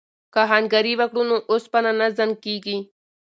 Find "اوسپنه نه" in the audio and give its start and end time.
1.51-2.07